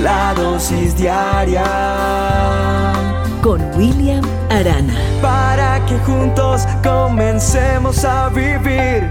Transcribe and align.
la 0.00 0.32
dosis 0.34 0.96
diaria 0.96 1.64
con 3.42 3.60
William 3.76 4.24
Arana. 4.50 4.94
Para 5.20 5.84
que 5.86 5.98
juntos 5.98 6.62
comencemos 6.82 8.04
a 8.04 8.28
vivir. 8.30 9.10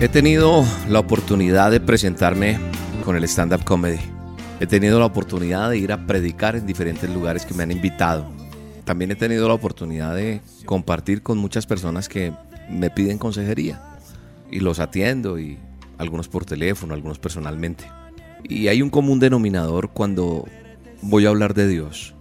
He 0.00 0.08
tenido 0.08 0.64
la 0.88 1.00
oportunidad 1.00 1.70
de 1.70 1.80
presentarme 1.80 2.58
con 3.04 3.16
el 3.16 3.24
stand-up 3.24 3.64
comedy. 3.64 3.98
He 4.58 4.66
tenido 4.66 4.98
la 4.98 5.06
oportunidad 5.06 5.68
de 5.70 5.78
ir 5.78 5.92
a 5.92 6.06
predicar 6.06 6.56
en 6.56 6.66
diferentes 6.66 7.10
lugares 7.10 7.44
que 7.44 7.52
me 7.54 7.64
han 7.64 7.70
invitado. 7.70 8.26
También 8.84 9.10
he 9.10 9.14
tenido 9.14 9.46
la 9.46 9.54
oportunidad 9.54 10.14
de 10.14 10.40
compartir 10.64 11.22
con 11.22 11.38
muchas 11.38 11.66
personas 11.66 12.08
que 12.08 12.32
me 12.70 12.90
piden 12.90 13.18
consejería 13.18 13.89
y 14.50 14.60
los 14.60 14.80
atiendo 14.80 15.38
y 15.38 15.58
algunos 15.98 16.28
por 16.28 16.44
teléfono, 16.44 16.94
algunos 16.94 17.18
personalmente. 17.18 17.84
Y 18.44 18.68
hay 18.68 18.82
un 18.82 18.90
común 18.90 19.20
denominador 19.20 19.90
cuando 19.90 20.46
voy 21.02 21.26
a 21.26 21.28
hablar 21.28 21.54
de 21.54 21.68
Dios. 21.68 22.14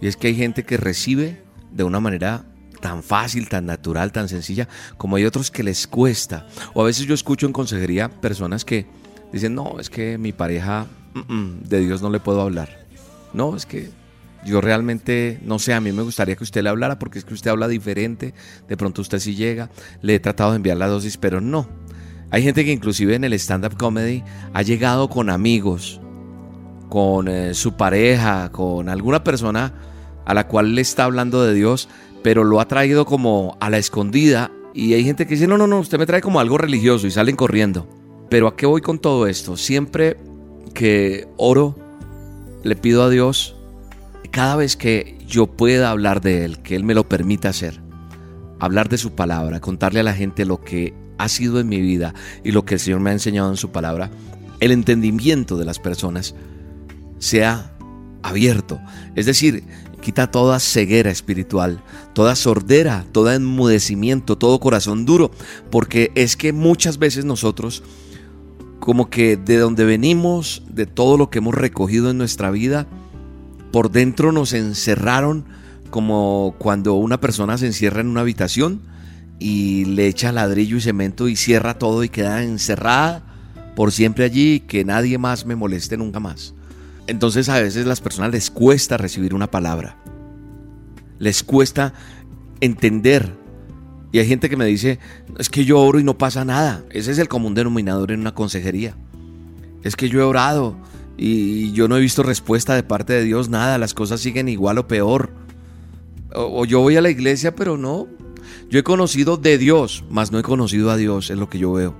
Y 0.00 0.08
es 0.08 0.16
que 0.16 0.28
hay 0.28 0.34
gente 0.34 0.64
que 0.64 0.76
recibe 0.76 1.42
de 1.70 1.84
una 1.84 2.00
manera 2.00 2.44
tan 2.80 3.02
fácil, 3.02 3.48
tan 3.48 3.66
natural, 3.66 4.10
tan 4.10 4.28
sencilla, 4.28 4.68
como 4.96 5.16
hay 5.16 5.24
otros 5.24 5.50
que 5.50 5.62
les 5.62 5.86
cuesta. 5.86 6.46
O 6.74 6.82
a 6.82 6.84
veces 6.84 7.06
yo 7.06 7.14
escucho 7.14 7.46
en 7.46 7.52
consejería 7.52 8.08
personas 8.08 8.64
que 8.64 8.86
dicen, 9.32 9.54
no, 9.54 9.78
es 9.78 9.88
que 9.88 10.18
mi 10.18 10.32
pareja, 10.32 10.86
de 11.64 11.80
Dios 11.80 12.02
no 12.02 12.10
le 12.10 12.20
puedo 12.20 12.40
hablar. 12.40 12.86
No, 13.32 13.54
es 13.54 13.66
que 13.66 13.90
yo 14.44 14.60
realmente, 14.60 15.38
no 15.42 15.58
sé, 15.58 15.74
a 15.74 15.80
mí 15.80 15.92
me 15.92 16.02
gustaría 16.02 16.36
que 16.36 16.44
usted 16.44 16.62
le 16.62 16.68
hablara 16.68 16.98
porque 16.98 17.18
es 17.18 17.24
que 17.24 17.34
usted 17.34 17.50
habla 17.50 17.68
diferente, 17.68 18.34
de 18.68 18.76
pronto 18.76 19.02
usted 19.02 19.18
sí 19.18 19.34
llega, 19.34 19.70
le 20.00 20.16
he 20.16 20.20
tratado 20.20 20.50
de 20.50 20.56
enviar 20.56 20.76
la 20.76 20.88
dosis, 20.88 21.16
pero 21.16 21.40
no. 21.40 21.68
Hay 22.30 22.42
gente 22.42 22.64
que 22.64 22.72
inclusive 22.72 23.14
en 23.14 23.24
el 23.24 23.34
stand-up 23.34 23.76
comedy 23.76 24.24
ha 24.52 24.62
llegado 24.62 25.08
con 25.08 25.30
amigos, 25.30 26.00
con 26.88 27.28
eh, 27.28 27.54
su 27.54 27.76
pareja, 27.76 28.50
con 28.50 28.88
alguna 28.88 29.22
persona 29.22 29.74
a 30.24 30.34
la 30.34 30.48
cual 30.48 30.74
le 30.74 30.80
está 30.80 31.04
hablando 31.04 31.44
de 31.44 31.54
Dios, 31.54 31.88
pero 32.22 32.44
lo 32.44 32.60
ha 32.60 32.68
traído 32.68 33.04
como 33.04 33.56
a 33.60 33.70
la 33.70 33.78
escondida 33.78 34.50
y 34.74 34.94
hay 34.94 35.04
gente 35.04 35.26
que 35.26 35.34
dice, 35.34 35.46
no, 35.46 35.58
no, 35.58 35.66
no, 35.66 35.80
usted 35.80 35.98
me 35.98 36.06
trae 36.06 36.20
como 36.20 36.40
algo 36.40 36.56
religioso 36.56 37.06
y 37.06 37.10
salen 37.10 37.36
corriendo. 37.36 37.86
Pero 38.30 38.48
¿a 38.48 38.56
qué 38.56 38.64
voy 38.64 38.80
con 38.80 38.98
todo 38.98 39.26
esto? 39.26 39.56
Siempre 39.56 40.16
que 40.72 41.28
oro, 41.36 41.76
le 42.62 42.76
pido 42.76 43.02
a 43.02 43.10
Dios 43.10 43.56
cada 44.32 44.56
vez 44.56 44.76
que 44.76 45.18
yo 45.28 45.46
pueda 45.46 45.90
hablar 45.90 46.20
de 46.22 46.44
Él, 46.44 46.58
que 46.62 46.74
Él 46.74 46.84
me 46.84 46.94
lo 46.94 47.08
permita 47.08 47.50
hacer, 47.50 47.80
hablar 48.58 48.88
de 48.88 48.98
su 48.98 49.12
palabra, 49.12 49.60
contarle 49.60 50.00
a 50.00 50.04
la 50.04 50.14
gente 50.14 50.44
lo 50.44 50.60
que 50.62 50.94
ha 51.18 51.28
sido 51.28 51.60
en 51.60 51.68
mi 51.68 51.80
vida 51.80 52.14
y 52.42 52.50
lo 52.50 52.64
que 52.64 52.74
el 52.74 52.80
Señor 52.80 53.00
me 53.00 53.10
ha 53.10 53.12
enseñado 53.12 53.50
en 53.50 53.56
su 53.56 53.70
palabra, 53.70 54.10
el 54.58 54.72
entendimiento 54.72 55.56
de 55.58 55.66
las 55.66 55.78
personas 55.78 56.34
sea 57.18 57.76
abierto. 58.22 58.80
Es 59.14 59.26
decir, 59.26 59.64
quita 60.00 60.30
toda 60.30 60.60
ceguera 60.60 61.10
espiritual, 61.10 61.82
toda 62.14 62.34
sordera, 62.34 63.04
todo 63.12 63.32
enmudecimiento, 63.32 64.38
todo 64.38 64.60
corazón 64.60 65.04
duro, 65.04 65.30
porque 65.70 66.10
es 66.14 66.36
que 66.36 66.54
muchas 66.54 66.98
veces 66.98 67.26
nosotros, 67.26 67.82
como 68.80 69.10
que 69.10 69.36
de 69.36 69.58
donde 69.58 69.84
venimos, 69.84 70.62
de 70.70 70.86
todo 70.86 71.18
lo 71.18 71.28
que 71.28 71.38
hemos 71.38 71.54
recogido 71.54 72.10
en 72.10 72.18
nuestra 72.18 72.50
vida, 72.50 72.86
por 73.72 73.90
dentro 73.90 74.30
nos 74.30 74.52
encerraron 74.52 75.46
como 75.90 76.54
cuando 76.58 76.94
una 76.94 77.20
persona 77.20 77.58
se 77.58 77.66
encierra 77.66 78.00
en 78.00 78.08
una 78.08 78.20
habitación 78.20 78.82
y 79.38 79.86
le 79.86 80.06
echa 80.06 80.30
ladrillo 80.30 80.76
y 80.76 80.80
cemento 80.80 81.28
y 81.28 81.36
cierra 81.36 81.78
todo 81.78 82.04
y 82.04 82.08
queda 82.08 82.42
encerrada 82.44 83.24
por 83.74 83.90
siempre 83.90 84.24
allí 84.24 84.60
que 84.60 84.84
nadie 84.84 85.18
más 85.18 85.46
me 85.46 85.56
moleste 85.56 85.96
nunca 85.96 86.20
más. 86.20 86.54
Entonces 87.06 87.48
a 87.48 87.60
veces 87.60 87.86
las 87.86 88.00
personas 88.00 88.30
les 88.30 88.50
cuesta 88.50 88.96
recibir 88.96 89.34
una 89.34 89.50
palabra. 89.50 89.96
Les 91.18 91.42
cuesta 91.42 91.92
entender. 92.60 93.34
Y 94.12 94.18
hay 94.18 94.28
gente 94.28 94.50
que 94.50 94.56
me 94.56 94.66
dice, 94.66 94.98
es 95.38 95.48
que 95.48 95.64
yo 95.64 95.80
oro 95.80 95.98
y 95.98 96.04
no 96.04 96.18
pasa 96.18 96.44
nada. 96.44 96.84
Ese 96.90 97.10
es 97.10 97.18
el 97.18 97.28
común 97.28 97.54
denominador 97.54 98.12
en 98.12 98.20
una 98.20 98.34
consejería. 98.34 98.94
Es 99.82 99.96
que 99.96 100.08
yo 100.08 100.20
he 100.20 100.24
orado 100.24 100.76
y 101.16 101.72
yo 101.72 101.88
no 101.88 101.96
he 101.96 102.00
visto 102.00 102.22
respuesta 102.22 102.74
de 102.74 102.82
parte 102.82 103.12
de 103.12 103.24
Dios, 103.24 103.48
nada, 103.48 103.78
las 103.78 103.94
cosas 103.94 104.20
siguen 104.20 104.48
igual 104.48 104.78
o 104.78 104.88
peor. 104.88 105.30
O, 106.34 106.64
yo 106.64 106.80
voy 106.80 106.96
a 106.96 107.02
la 107.02 107.10
iglesia, 107.10 107.54
pero 107.54 107.76
no. 107.76 108.08
Yo 108.70 108.78
he 108.78 108.82
conocido 108.82 109.36
de 109.36 109.58
Dios, 109.58 110.04
mas 110.10 110.32
no 110.32 110.38
he 110.38 110.42
conocido 110.42 110.90
a 110.90 110.96
Dios, 110.96 111.30
es 111.30 111.38
lo 111.38 111.48
que 111.48 111.58
yo 111.58 111.72
veo. 111.72 111.94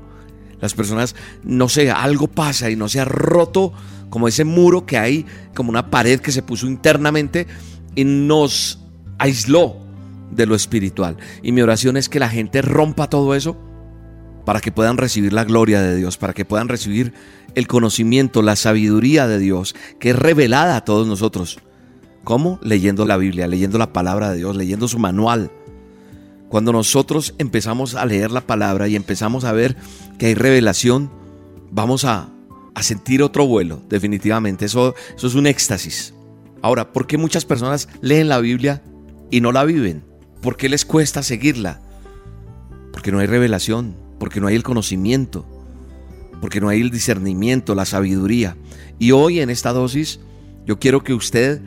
Las 0.61 0.75
personas, 0.75 1.15
no 1.43 1.69
sé, 1.69 1.91
algo 1.91 2.29
pasa 2.29 2.71
y 2.71 2.77
no 2.77 2.89
se 2.89 3.01
ha 3.01 3.05
roto 3.05 3.73
como 4.11 4.29
ese 4.29 4.45
muro 4.45 4.87
que 4.87 4.97
hay, 4.97 5.27
como 5.55 5.71
una 5.71 5.91
pared 5.91 6.21
que 6.21 6.33
se 6.33 6.43
puso 6.43 6.67
internamente 6.67 7.47
y 7.95 8.05
nos 8.05 8.79
aisló 9.19 9.77
de 10.31 10.47
lo 10.47 10.55
espiritual. 10.55 11.17
Y 11.43 11.53
mi 11.53 11.63
oración 11.63 11.97
es 11.97 12.09
que 12.09 12.21
la 12.21 12.29
gente 12.29 12.63
rompa 12.63 13.09
todo 13.09 13.35
eso 13.35 13.57
para 14.45 14.61
que 14.61 14.73
puedan 14.73 14.97
recibir 14.97 15.33
la 15.33 15.45
gloria 15.45 15.81
de 15.81 15.97
Dios, 15.97 16.17
para 16.17 16.33
que 16.33 16.45
puedan 16.45 16.69
recibir 16.69 17.13
el 17.55 17.67
conocimiento, 17.67 18.43
la 18.43 18.57
sabiduría 18.57 19.27
de 19.27 19.39
Dios, 19.39 19.75
que 19.99 20.11
es 20.11 20.17
revelada 20.17 20.77
a 20.77 20.85
todos 20.85 21.07
nosotros. 21.07 21.59
¿Cómo? 22.25 22.59
Leyendo 22.63 23.05
la 23.05 23.17
Biblia, 23.17 23.47
leyendo 23.47 23.79
la 23.79 23.93
palabra 23.93 24.31
de 24.31 24.39
Dios, 24.39 24.57
leyendo 24.57 24.89
su 24.89 24.99
manual. 24.99 25.51
Cuando 26.49 26.73
nosotros 26.73 27.35
empezamos 27.39 27.95
a 27.95 28.05
leer 28.05 28.31
la 28.31 28.43
palabra 28.43 28.87
y 28.87 28.97
empezamos 28.97 29.45
a 29.45 29.53
ver 29.53 29.77
que 30.19 30.27
hay 30.27 30.35
revelación, 30.35 31.11
vamos 31.71 32.05
a, 32.05 32.29
sentir 32.81 33.23
otro 33.23 33.47
vuelo, 33.47 33.81
definitivamente. 33.89 34.65
Eso, 34.65 34.95
eso 35.17 35.27
es 35.27 35.35
un 35.35 35.47
éxtasis. 35.47 36.15
Ahora, 36.63 36.93
¿por 36.93 37.07
qué 37.07 37.17
muchas 37.17 37.45
personas 37.45 37.89
leen 38.01 38.29
la 38.29 38.41
Biblia 38.41 38.83
y 39.31 39.41
no 39.41 39.53
la 39.53 39.65
viven? 39.65 40.05
¿Por 40.41 40.57
qué 40.57 40.69
les 40.69 40.85
cuesta 40.85 41.23
seguirla? 41.23 41.81
Porque 42.93 43.13
no 43.13 43.21
hay 43.21 43.27
revelación, 43.27 43.95
porque 44.19 44.41
no 44.41 44.49
hay 44.49 44.57
el 44.57 44.63
conocimiento, 44.63 45.47
porque 46.43 46.61
no 46.61 46.69
hay 46.69 46.81
el 46.81 46.91
discernimiento, 46.91 47.77
la 47.77 47.85
sabiduría. 47.85 48.57
Y 48.99 49.13
hoy 49.13 49.39
en 49.39 49.49
esta 49.49 49.73
dosis 49.73 50.19
yo 50.67 50.81
quiero 50.81 51.05
que 51.05 51.15
usted 51.15 51.63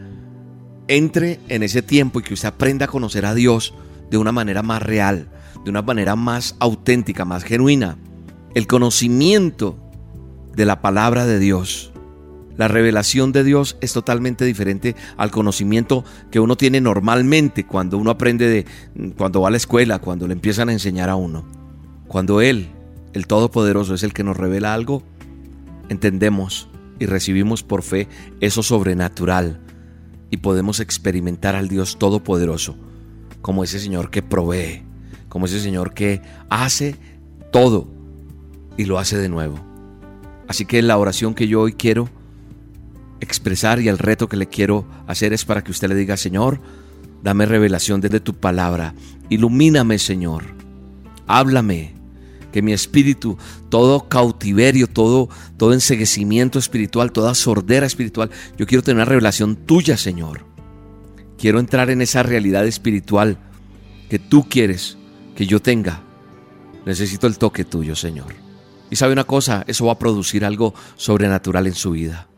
entre 0.89 1.39
en 1.47 1.63
ese 1.63 1.81
tiempo 1.81 2.19
y 2.19 2.23
que 2.23 2.33
usted 2.33 2.49
aprenda 2.49 2.83
a 2.83 2.89
conocer 2.89 3.25
a 3.25 3.33
Dios 3.33 3.73
de 4.11 4.17
una 4.17 4.33
manera 4.33 4.63
más 4.63 4.83
real, 4.83 5.29
de 5.63 5.69
una 5.69 5.81
manera 5.81 6.17
más 6.17 6.57
auténtica, 6.59 7.23
más 7.23 7.45
genuina. 7.45 7.97
El 8.53 8.67
conocimiento 8.67 9.79
de 10.53 10.65
la 10.65 10.81
palabra 10.81 11.25
de 11.25 11.39
Dios. 11.39 11.93
La 12.57 12.67
revelación 12.67 13.31
de 13.31 13.45
Dios 13.45 13.77
es 13.79 13.93
totalmente 13.93 14.43
diferente 14.43 14.97
al 15.15 15.31
conocimiento 15.31 16.03
que 16.31 16.41
uno 16.41 16.57
tiene 16.57 16.81
normalmente 16.81 17.65
cuando 17.65 17.97
uno 17.97 18.11
aprende 18.11 18.49
de 18.49 18.65
cuando 19.17 19.39
va 19.39 19.47
a 19.47 19.51
la 19.51 19.57
escuela, 19.57 19.99
cuando 19.99 20.27
le 20.27 20.33
empiezan 20.33 20.67
a 20.67 20.73
enseñar 20.73 21.09
a 21.09 21.15
uno. 21.15 21.45
Cuando 22.09 22.41
Él, 22.41 22.74
el 23.15 23.27
Todopoderoso, 23.27 23.93
es 23.95 24.03
el 24.03 24.13
que 24.13 24.25
nos 24.25 24.35
revela 24.35 24.73
algo, 24.73 25.01
entendemos 25.87 26.67
y 26.99 27.05
recibimos 27.05 27.63
por 27.63 27.81
fe 27.81 28.09
eso 28.41 28.61
sobrenatural 28.61 29.61
y 30.29 30.37
podemos 30.37 30.81
experimentar 30.81 31.55
al 31.55 31.69
Dios 31.69 31.97
Todopoderoso 31.97 32.75
como 33.41 33.63
ese 33.63 33.79
Señor 33.79 34.11
que 34.11 34.21
provee, 34.21 34.83
como 35.29 35.45
ese 35.45 35.61
Señor 35.61 35.93
que 35.93 36.21
hace 36.49 36.97
todo 37.51 37.87
y 38.75 38.83
lo 38.83 38.99
hace 38.99 39.17
de 39.17 39.29
nuevo. 39.29 39.59
Así 40.49 40.65
que 40.65 40.81
la 40.81 40.97
oración 40.97 41.35
que 41.35 41.47
yo 41.47 41.61
hoy 41.61 41.73
quiero 41.73 42.09
expresar 43.21 43.79
y 43.79 43.87
el 43.87 43.97
reto 43.97 44.27
que 44.27 44.35
le 44.35 44.47
quiero 44.47 44.85
hacer 45.07 45.31
es 45.31 45.45
para 45.45 45.63
que 45.63 45.71
usted 45.71 45.87
le 45.87 45.95
diga, 45.95 46.17
Señor, 46.17 46.59
dame 47.23 47.45
revelación 47.45 48.01
desde 48.01 48.19
tu 48.19 48.33
palabra, 48.33 48.93
ilumíname, 49.29 49.99
Señor, 49.99 50.43
háblame, 51.27 51.95
que 52.55 52.61
mi 52.61 52.71
espíritu, 52.71 53.37
todo 53.67 54.07
cautiverio, 54.07 54.87
todo, 54.87 55.27
todo 55.57 55.73
enseguecimiento 55.73 56.57
espiritual, 56.57 57.11
toda 57.11 57.35
sordera 57.35 57.85
espiritual, 57.85 58.31
yo 58.57 58.65
quiero 58.65 58.81
tener 58.81 58.95
una 58.95 59.03
revelación 59.03 59.57
tuya, 59.57 59.97
Señor. 59.97 60.45
Quiero 61.37 61.59
entrar 61.59 61.89
en 61.89 62.01
esa 62.01 62.23
realidad 62.23 62.65
espiritual 62.65 63.39
que 64.09 64.19
tú 64.19 64.47
quieres 64.47 64.97
que 65.35 65.45
yo 65.45 65.61
tenga. 65.61 66.01
Necesito 66.85 67.27
el 67.27 67.37
toque 67.37 67.65
tuyo, 67.65 67.93
Señor. 67.93 68.33
Y 68.89 68.95
sabe 68.95 69.11
una 69.11 69.25
cosa, 69.25 69.65
eso 69.67 69.87
va 69.87 69.91
a 69.91 69.99
producir 69.99 70.45
algo 70.45 70.73
sobrenatural 70.95 71.67
en 71.67 71.75
su 71.75 71.91
vida. 71.91 72.29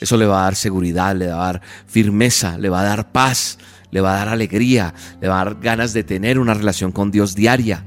Eso 0.00 0.16
le 0.16 0.26
va 0.26 0.40
a 0.40 0.44
dar 0.46 0.56
seguridad, 0.56 1.14
le 1.14 1.28
va 1.28 1.42
a 1.44 1.52
dar 1.52 1.62
firmeza, 1.86 2.58
le 2.58 2.70
va 2.70 2.80
a 2.80 2.84
dar 2.86 3.12
paz, 3.12 3.56
le 3.92 4.00
va 4.00 4.14
a 4.14 4.16
dar 4.16 4.30
alegría, 4.30 4.94
le 5.20 5.28
va 5.28 5.40
a 5.40 5.44
dar 5.44 5.60
ganas 5.60 5.92
de 5.92 6.02
tener 6.02 6.40
una 6.40 6.54
relación 6.54 6.90
con 6.90 7.12
Dios 7.12 7.36
diaria. 7.36 7.84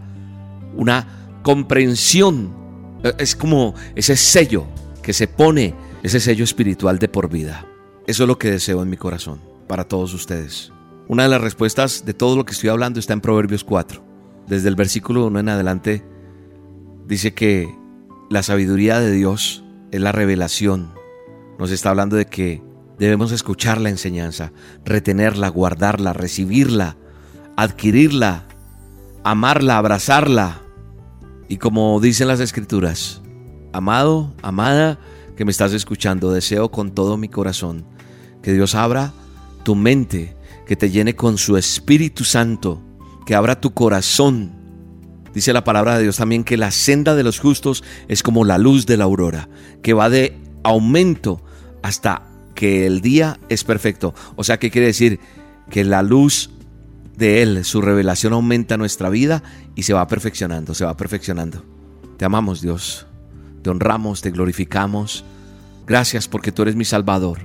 Una 0.78 1.23
comprensión. 1.44 2.54
E, 3.04 3.14
es 3.20 3.36
como 3.36 3.76
ese 3.96 4.16
sello 4.16 4.66
que 5.02 5.14
se 5.14 5.28
pone, 5.28 5.76
ese 6.02 6.20
sello 6.20 6.44
espiritual 6.44 6.98
de 6.98 7.10
por 7.10 7.30
vida. 7.30 7.68
Eso 8.08 8.24
es 8.24 8.28
lo 8.28 8.38
que 8.38 8.52
deseo 8.52 8.82
en 8.82 8.90
mi 8.90 8.98
corazón 8.98 9.40
para 9.68 9.84
todos 9.84 10.14
ustedes. 10.14 10.72
Una 11.08 11.24
de 11.24 11.30
las 11.30 11.42
respuestas 11.42 12.06
de 12.06 12.14
todo 12.14 12.36
lo 12.36 12.46
que 12.46 12.54
estoy 12.54 12.70
hablando 12.70 13.00
está 13.00 13.14
en 13.14 13.22
Proverbios 13.22 13.64
4. 13.64 14.04
Desde 14.48 14.70
el 14.70 14.76
versículo 14.76 15.28
1 15.28 15.40
en 15.40 15.50
adelante 15.50 16.04
dice 17.06 17.34
que 17.34 17.74
la 18.30 18.44
sabiduría 18.44 19.00
de 19.00 19.12
Dios 19.12 19.64
es 19.92 20.02
la 20.02 20.12
revelación. 20.12 20.94
Nos 21.60 21.72
está 21.72 21.92
hablando 21.92 22.16
de 22.16 22.26
que 22.26 22.64
debemos 22.98 23.32
escuchar 23.32 23.80
la 23.80 23.90
enseñanza, 23.90 24.52
retenerla, 24.86 25.50
guardarla, 25.50 26.14
recibirla, 26.14 26.98
adquirirla, 27.56 28.46
amarla, 29.24 29.78
abrazarla. 29.78 30.63
Y 31.54 31.58
como 31.58 32.00
dicen 32.00 32.30
las 32.30 32.40
escrituras, 32.40 33.22
amado, 33.74 34.34
amada, 34.42 34.98
que 35.38 35.46
me 35.46 35.52
estás 35.52 35.72
escuchando, 35.74 36.32
deseo 36.32 36.72
con 36.72 36.96
todo 36.96 37.16
mi 37.16 37.30
corazón 37.30 37.86
que 38.42 38.54
Dios 38.54 38.74
abra 38.74 39.14
tu 39.62 39.76
mente, 39.76 40.36
que 40.66 40.76
te 40.76 40.90
llene 40.90 41.16
con 41.16 41.38
su 41.38 41.56
Espíritu 41.56 42.24
Santo, 42.24 42.82
que 43.28 43.36
abra 43.36 43.62
tu 43.62 43.72
corazón. 43.72 44.52
Dice 45.32 45.54
la 45.54 45.64
palabra 45.64 45.96
de 45.96 46.02
Dios 46.02 46.18
también 46.18 46.44
que 46.44 46.58
la 46.58 46.72
senda 46.72 47.14
de 47.14 47.24
los 47.24 47.40
justos 47.40 47.84
es 48.08 48.24
como 48.24 48.46
la 48.46 48.58
luz 48.58 48.88
de 48.88 48.98
la 48.98 49.04
aurora, 49.04 49.48
que 49.84 49.94
va 49.94 50.10
de 50.10 50.36
aumento 50.64 51.40
hasta 51.84 52.24
que 52.56 52.88
el 52.88 53.02
día 53.02 53.40
es 53.50 53.64
perfecto. 53.64 54.16
O 54.38 54.44
sea, 54.44 54.58
¿qué 54.58 54.72
quiere 54.72 54.88
decir? 54.88 55.20
Que 55.70 55.84
la 55.84 56.02
luz 56.02 56.50
de 57.16 57.42
Él, 57.42 57.64
su 57.64 57.82
revelación 57.82 58.34
aumenta 58.34 58.78
nuestra 58.78 59.10
vida 59.10 59.44
y 59.76 59.84
se 59.84 59.94
va 59.94 60.08
perfeccionando, 60.08 60.74
se 60.74 60.86
va 60.86 60.98
perfeccionando. 60.98 61.64
Te 62.18 62.26
amamos 62.26 62.62
Dios, 62.62 63.06
te 63.62 63.70
honramos, 63.70 64.22
te 64.22 64.32
glorificamos. 64.32 65.24
Gracias 65.86 66.28
porque 66.28 66.52
tú 66.52 66.64
eres 66.64 66.76
mi 66.76 66.86
Salvador. 66.86 67.40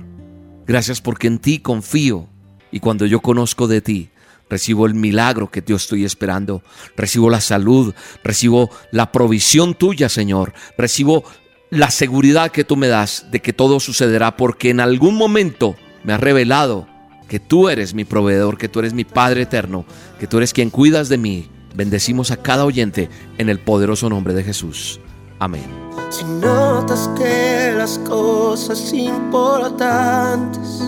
Gracias 0.65 1.01
porque 1.01 1.27
en 1.27 1.39
ti 1.39 1.59
confío 1.59 2.27
y 2.71 2.79
cuando 2.79 3.05
yo 3.05 3.21
conozco 3.21 3.67
de 3.67 3.81
ti, 3.81 4.09
recibo 4.49 4.85
el 4.85 4.93
milagro 4.93 5.49
que 5.49 5.63
yo 5.65 5.75
estoy 5.75 6.05
esperando, 6.05 6.63
recibo 6.95 7.29
la 7.29 7.41
salud, 7.41 7.93
recibo 8.23 8.69
la 8.91 9.11
provisión 9.11 9.73
tuya, 9.73 10.09
Señor, 10.09 10.53
recibo 10.77 11.23
la 11.69 11.91
seguridad 11.91 12.51
que 12.51 12.63
tú 12.63 12.75
me 12.75 12.87
das 12.87 13.27
de 13.31 13.41
que 13.41 13.53
todo 13.53 13.79
sucederá 13.79 14.35
porque 14.35 14.71
en 14.71 14.79
algún 14.79 15.15
momento 15.15 15.75
me 16.03 16.13
has 16.13 16.19
revelado 16.19 16.87
que 17.29 17.39
tú 17.39 17.69
eres 17.69 17.93
mi 17.93 18.03
proveedor, 18.03 18.57
que 18.57 18.67
tú 18.67 18.79
eres 18.79 18.93
mi 18.93 19.05
Padre 19.05 19.43
eterno, 19.43 19.85
que 20.19 20.27
tú 20.27 20.37
eres 20.37 20.51
quien 20.51 20.69
cuidas 20.69 21.07
de 21.07 21.17
mí. 21.17 21.47
Bendecimos 21.75 22.31
a 22.31 22.37
cada 22.37 22.65
oyente 22.65 23.09
en 23.37 23.47
el 23.47 23.59
poderoso 23.59 24.09
nombre 24.09 24.33
de 24.33 24.43
Jesús. 24.43 24.99
Amén. 25.39 25.67
Si 26.09 26.25
notas 26.25 27.09
que 27.17 27.73
las 27.77 27.99
cosas 27.99 28.91
importantes 28.91 30.83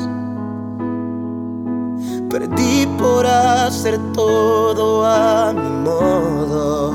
Perdí 2.31 2.87
por 2.97 3.25
hacer 3.25 3.99
todo 4.13 5.05
a 5.05 5.51
mi 5.51 5.69
modo. 5.83 6.93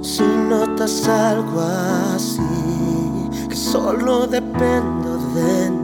Si 0.00 0.22
notas 0.22 1.06
algo 1.06 1.60
así, 2.14 2.40
que 3.46 3.54
solo 3.54 4.26
dependo 4.26 5.18
de 5.34 5.70
mí, 5.70 5.83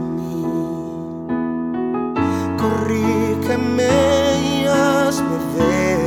y 2.96 4.66
hazme 4.66 5.38
ver. 5.56 6.00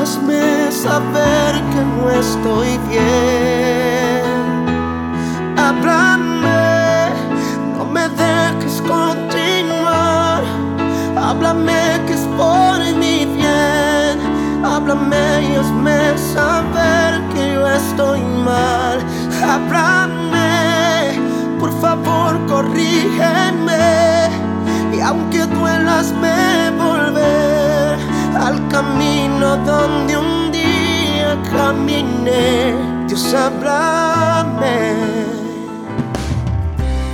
Hazme 0.00 0.72
saber 0.72 1.52
que 1.72 1.80
no 1.96 2.10
estoy 2.10 2.78
bien. 2.88 4.24
Háblame 5.56 6.34
Háblame 11.36 12.00
que 12.06 12.12
es 12.12 12.26
por 12.36 12.78
mi 12.96 13.24
bien. 13.24 14.18
Háblame 14.64 15.42
y 15.42 15.56
hazme 15.56 16.16
saber 16.32 17.20
que 17.34 17.54
yo 17.54 17.66
estoy 17.66 18.20
mal. 18.20 18.98
Háblame, 19.42 20.03
duelas, 26.04 26.12
me 26.12 26.70
volver 26.70 27.98
al 28.36 28.68
camino 28.68 29.56
donde 29.64 30.16
un 30.16 30.52
día 30.52 31.40
caminé. 31.50 32.74
Dios, 33.08 33.34
háblame. 33.34 34.94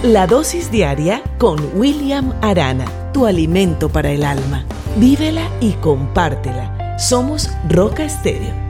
La 0.03 0.27
dosis 0.27 0.71
diaria 0.71 1.23
con 1.39 1.59
William 1.75 2.33
Arana 2.41 2.87
tu 3.13 3.27
alimento 3.27 3.89
para 3.89 4.11
el 4.11 4.25
alma. 4.25 4.65
Vívela 4.97 5.49
y 5.61 5.73
compártela. 5.73 6.99
Somos 6.99 7.51
Roca 7.69 8.05
Estéreo 8.05 8.70